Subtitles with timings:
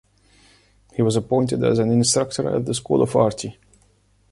[0.95, 3.59] He was appointed as an instructor at the School of Arty.